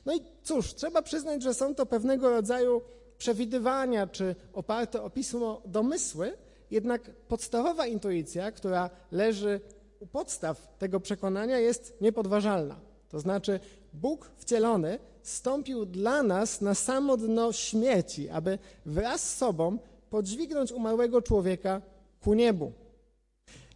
No 0.07 0.15
i 0.15 0.21
cóż, 0.43 0.75
trzeba 0.75 1.03
przyznać, 1.03 1.43
że 1.43 1.55
są 1.55 1.75
to 1.75 1.87
pewnego 1.87 2.31
rodzaju 2.31 2.83
przewidywania 3.19 4.07
czy 4.07 4.35
oparte 4.53 5.03
o 5.03 5.11
pismo 5.11 5.63
domysły, 5.67 6.33
jednak 6.71 7.11
podstawowa 7.29 7.87
intuicja, 7.87 8.53
która 8.53 8.91
leży 9.13 9.61
u 10.01 10.07
podstaw 10.07 10.79
tego 10.79 11.01
przekonania, 11.01 11.59
jest 11.59 11.97
niepodważalna. 12.01 12.77
To 13.09 13.21
znaczy, 13.21 13.61
Bóg 13.93 14.31
wcielony 14.37 14.99
stąpił 15.23 15.87
dla 15.87 16.23
nas 16.23 16.61
na 16.61 16.75
samo 16.75 17.17
dno 17.17 17.53
śmierci, 17.53 18.29
aby 18.29 18.59
wraz 18.87 19.31
z 19.31 19.37
sobą 19.37 19.79
podźwignąć 20.11 20.73
umarłego 20.73 21.23
człowieka 21.23 21.83
ku 22.21 22.35
niebu. 22.35 22.73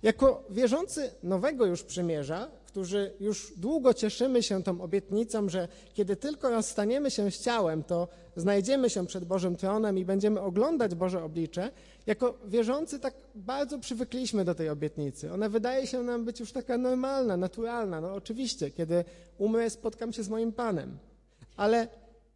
Jako 0.03 0.45
wierzący 0.51 1.11
nowego 1.23 1.67
już 1.67 1.83
przymierza, 1.83 2.51
którzy 2.75 3.13
już 3.21 3.53
długo 3.57 3.95
cieszymy 3.95 4.43
się 4.43 4.63
tą 4.63 4.81
obietnicą, 4.81 5.49
że 5.49 5.69
kiedy 5.93 6.17
tylko 6.17 6.51
rozstaniemy 6.51 7.11
się 7.11 7.31
z 7.31 7.41
ciałem, 7.41 7.85
to 7.85 8.09
znajdziemy 8.37 8.91
się 8.91 9.07
przed 9.07 9.25
Bożym 9.25 9.57
tronem 9.57 9.99
i 9.99 10.05
będziemy 10.05 10.41
oglądać 10.41 10.95
Boże 10.95 11.25
oblicze, 11.25 11.71
jako 12.07 12.39
wierzący 12.47 12.99
tak 12.99 13.15
bardzo 13.35 13.79
przywykliśmy 13.79 14.45
do 14.45 14.55
tej 14.55 14.69
obietnicy. 14.69 15.33
Ona 15.33 15.49
wydaje 15.49 15.87
się 15.87 16.03
nam 16.03 16.25
być 16.25 16.41
już 16.41 16.53
taka 16.53 16.79
normalna, 16.79 17.37
naturalna. 17.37 18.01
No 18.01 18.15
oczywiście, 18.15 18.71
kiedy 18.71 19.05
umrę, 19.39 19.71
spotkam 19.71 20.13
się 20.13 20.23
z 20.23 20.29
moim 20.29 20.53
Panem. 20.53 20.99
Ale 21.57 21.89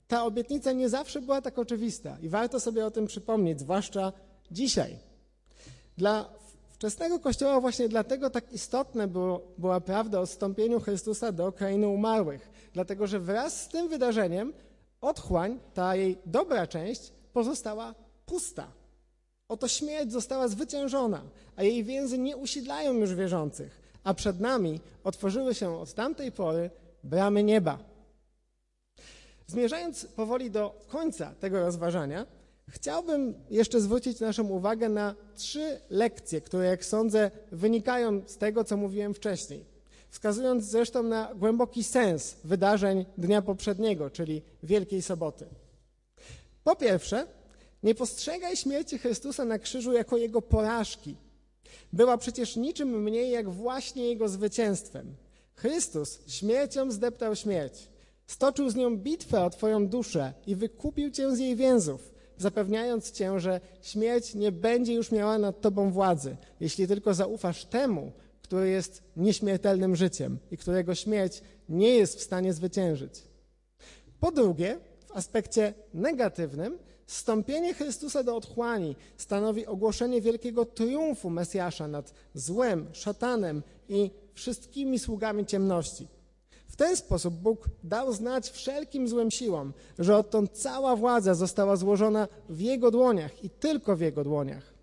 ta 0.08 0.24
obietnica 0.24 0.72
nie 0.72 0.88
zawsze 0.88 1.20
była 1.20 1.40
tak 1.42 1.58
oczywista 1.58 2.16
i 2.22 2.28
warto 2.28 2.60
sobie 2.60 2.86
o 2.86 2.90
tym 2.90 3.06
przypomnieć, 3.06 3.60
zwłaszcza 3.60 4.12
dzisiaj. 4.50 4.96
Dla 5.96 6.28
wczesnego 6.78 7.18
Kościoła 7.18 7.60
właśnie 7.60 7.88
dlatego 7.88 8.30
tak 8.30 8.52
istotne 8.52 9.08
było, 9.08 9.40
była 9.58 9.80
prawda 9.80 10.20
o 10.20 10.26
wstąpieniu 10.26 10.80
Chrystusa 10.80 11.32
do 11.32 11.52
krainy 11.52 11.88
umarłych, 11.88 12.50
dlatego 12.72 13.06
że 13.06 13.20
wraz 13.20 13.62
z 13.62 13.68
tym 13.68 13.88
wydarzeniem 13.88 14.52
otchłań, 15.00 15.58
ta 15.74 15.96
jej 15.96 16.18
dobra 16.26 16.66
część, 16.66 17.12
pozostała 17.32 17.94
pusta. 18.26 18.66
Oto 19.48 19.68
śmierć 19.68 20.12
została 20.12 20.48
zwyciężona, 20.48 21.22
a 21.56 21.62
jej 21.62 21.84
więzy 21.84 22.18
nie 22.18 22.36
usidlają 22.36 22.92
już 22.92 23.14
wierzących, 23.14 23.82
a 24.04 24.14
przed 24.14 24.40
nami 24.40 24.80
otworzyły 25.04 25.54
się 25.54 25.78
od 25.78 25.94
tamtej 25.94 26.32
pory 26.32 26.70
bramy 27.04 27.42
nieba. 27.42 27.78
Zmierzając 29.46 30.04
powoli 30.06 30.50
do 30.50 30.80
końca 30.88 31.34
tego 31.40 31.60
rozważania, 31.60 32.26
chciałbym 32.68 33.34
jeszcze 33.50 33.80
zwrócić 33.80 34.20
naszą 34.20 34.48
uwagę 34.48 34.88
na 34.88 35.14
trzy 35.34 35.80
lekcje, 35.90 36.40
które, 36.40 36.66
jak 36.66 36.84
sądzę, 36.84 37.30
wynikają 37.52 38.22
z 38.26 38.36
tego, 38.36 38.64
co 38.64 38.76
mówiłem 38.76 39.14
wcześniej, 39.14 39.64
wskazując 40.10 40.64
zresztą 40.64 41.02
na 41.02 41.34
głęboki 41.34 41.84
sens 41.84 42.36
wydarzeń 42.44 43.06
dnia 43.18 43.42
poprzedniego, 43.42 44.10
czyli 44.10 44.42
Wielkiej 44.62 45.02
Soboty. 45.02 45.46
Po 46.64 46.76
pierwsze, 46.76 47.26
nie 47.82 47.94
postrzegaj 47.94 48.56
śmierci 48.56 48.98
Chrystusa 48.98 49.44
na 49.44 49.58
krzyżu 49.58 49.92
jako 49.92 50.16
jego 50.16 50.42
porażki. 50.42 51.16
Była 51.92 52.18
przecież 52.18 52.56
niczym 52.56 53.02
mniej 53.02 53.30
jak 53.30 53.50
właśnie 53.50 54.08
jego 54.08 54.28
zwycięstwem. 54.28 55.14
Chrystus 55.54 56.18
śmiercią 56.26 56.90
zdeptał 56.90 57.36
śmierć. 57.36 57.88
Stoczył 58.26 58.70
z 58.70 58.76
nią 58.76 58.96
bitwę 58.96 59.44
o 59.44 59.50
Twoją 59.50 59.88
duszę 59.88 60.32
i 60.46 60.54
wykupił 60.54 61.10
Cię 61.10 61.36
z 61.36 61.38
jej 61.38 61.56
więzów, 61.56 62.14
zapewniając 62.38 63.12
Cię, 63.12 63.40
że 63.40 63.60
śmierć 63.82 64.34
nie 64.34 64.52
będzie 64.52 64.94
już 64.94 65.12
miała 65.12 65.38
nad 65.38 65.60
Tobą 65.60 65.90
władzy, 65.90 66.36
jeśli 66.60 66.88
tylko 66.88 67.14
zaufasz 67.14 67.64
temu, 67.64 68.12
który 68.42 68.68
jest 68.68 69.02
nieśmiertelnym 69.16 69.96
życiem 69.96 70.38
i 70.50 70.56
którego 70.56 70.94
śmierć 70.94 71.42
nie 71.68 71.88
jest 71.88 72.18
w 72.18 72.22
stanie 72.22 72.52
zwyciężyć. 72.52 73.22
Po 74.20 74.32
drugie, 74.32 74.78
w 75.06 75.12
aspekcie 75.12 75.74
negatywnym, 75.94 76.78
Stąpienie 77.08 77.74
Chrystusa 77.74 78.22
do 78.22 78.36
otchłani 78.36 78.96
stanowi 79.16 79.66
ogłoszenie 79.66 80.20
wielkiego 80.20 80.64
triumfu 80.64 81.30
Mesjasza 81.30 81.88
nad 81.88 82.14
złem, 82.34 82.86
szatanem 82.92 83.62
i 83.88 84.10
wszystkimi 84.34 84.98
sługami 84.98 85.46
ciemności. 85.46 86.08
Ten 86.78 86.96
sposób 86.96 87.34
Bóg 87.34 87.68
dał 87.84 88.12
znać 88.12 88.50
wszelkim 88.50 89.08
złym 89.08 89.30
siłom, 89.30 89.72
że 89.98 90.16
odtąd 90.16 90.50
cała 90.50 90.96
władza 90.96 91.34
została 91.34 91.76
złożona 91.76 92.28
w 92.48 92.60
Jego 92.60 92.90
dłoniach 92.90 93.44
i 93.44 93.50
tylko 93.50 93.96
w 93.96 94.00
Jego 94.00 94.24
dłoniach. 94.24 94.74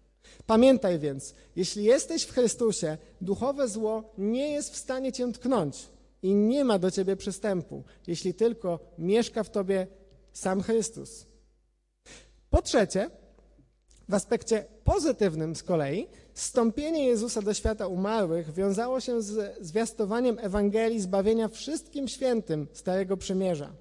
Pamiętaj 0.45 0.99
więc, 0.99 1.35
jeśli 1.55 1.83
jesteś 1.83 2.23
w 2.23 2.33
Chrystusie, 2.33 2.97
duchowe 3.21 3.67
zło 3.67 4.13
nie 4.17 4.51
jest 4.51 4.73
w 4.73 4.77
stanie 4.77 5.11
cię 5.11 5.31
tknąć 5.31 5.89
i 6.23 6.33
nie 6.33 6.65
ma 6.65 6.79
do 6.79 6.91
ciebie 6.91 7.15
przystępu, 7.15 7.83
jeśli 8.07 8.33
tylko 8.33 8.79
mieszka 8.97 9.43
w 9.43 9.49
tobie 9.49 9.87
sam 10.33 10.61
Chrystus. 10.61 11.25
Po 12.49 12.61
trzecie, 12.61 13.09
w 14.09 14.13
aspekcie 14.13 14.65
pozytywnym 14.83 15.55
z 15.55 15.63
kolei, 15.63 16.07
stąpienie 16.35 17.05
Jezusa 17.05 17.41
do 17.41 17.53
świata 17.53 17.87
umarłych 17.87 18.53
wiązało 18.53 18.99
się 18.99 19.21
z 19.21 19.57
zwiastowaniem 19.61 20.37
Ewangelii 20.39 20.99
zbawienia 21.01 21.47
wszystkim 21.47 22.07
świętym 22.07 22.67
Starego 22.73 23.17
Przymierza. 23.17 23.71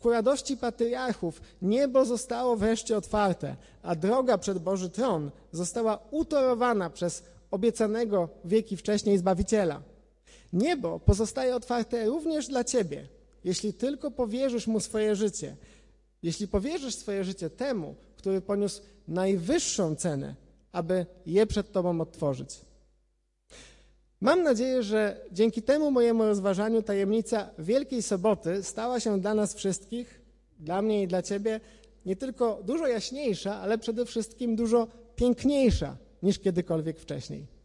Ku 0.00 0.10
radości 0.10 0.56
patriarchów 0.56 1.40
niebo 1.62 2.04
zostało 2.04 2.56
wreszcie 2.56 2.96
otwarte, 2.96 3.56
a 3.82 3.94
droga 3.94 4.38
przed 4.38 4.58
Boży 4.58 4.90
Tron 4.90 5.30
została 5.52 5.98
utorowana 6.10 6.90
przez 6.90 7.22
obiecanego 7.50 8.28
wieki 8.44 8.76
wcześniej 8.76 9.18
Zbawiciela. 9.18 9.82
Niebo 10.52 11.00
pozostaje 11.00 11.56
otwarte 11.56 12.06
również 12.06 12.46
dla 12.46 12.64
Ciebie, 12.64 13.08
jeśli 13.44 13.74
tylko 13.74 14.10
powierzysz 14.10 14.66
Mu 14.66 14.80
swoje 14.80 15.16
życie, 15.16 15.56
jeśli 16.22 16.48
powierzysz 16.48 16.94
swoje 16.94 17.24
życie 17.24 17.50
temu, 17.50 17.94
który 18.16 18.40
poniósł 18.40 18.82
najwyższą 19.08 19.96
cenę, 19.96 20.34
aby 20.72 21.06
je 21.26 21.46
przed 21.46 21.72
Tobą 21.72 22.00
odtworzyć. 22.00 22.60
Mam 24.20 24.42
nadzieję, 24.42 24.82
że 24.82 25.20
dzięki 25.32 25.62
temu 25.62 25.90
mojemu 25.90 26.24
rozważaniu 26.24 26.82
tajemnica 26.82 27.50
Wielkiej 27.58 28.02
Soboty 28.02 28.62
stała 28.62 29.00
się 29.00 29.20
dla 29.20 29.34
nas 29.34 29.54
wszystkich, 29.54 30.20
dla 30.58 30.82
mnie 30.82 31.02
i 31.02 31.08
dla 31.08 31.22
Ciebie, 31.22 31.60
nie 32.06 32.16
tylko 32.16 32.62
dużo 32.64 32.86
jaśniejsza, 32.86 33.56
ale 33.56 33.78
przede 33.78 34.06
wszystkim 34.06 34.56
dużo 34.56 34.86
piękniejsza 35.16 35.96
niż 36.22 36.38
kiedykolwiek 36.38 36.98
wcześniej. 36.98 37.57